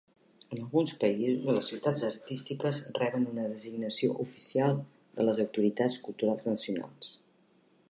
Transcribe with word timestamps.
En 0.53 0.59
alguns 0.61 0.93
països, 1.01 1.43
les 1.57 1.67
ciutats 1.73 2.05
artístiques 2.07 2.79
reben 3.01 3.29
una 3.33 3.45
designació 3.53 4.17
oficial 4.25 4.75
de 5.19 5.29
les 5.31 5.45
autoritats 5.47 6.01
culturals 6.09 6.53
nacionals. 6.55 7.17